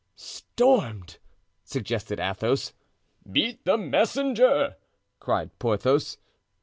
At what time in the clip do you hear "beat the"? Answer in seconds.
3.31-3.77